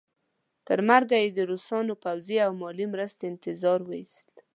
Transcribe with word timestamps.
تر 0.67 0.79
مرګه 0.89 1.17
یې 1.23 1.29
د 1.33 1.39
روسانو 1.51 1.93
پوځي 2.03 2.37
او 2.45 2.51
مالي 2.61 2.85
مرستې 2.93 3.23
انتظار 3.31 3.79
وایست. 3.85 4.29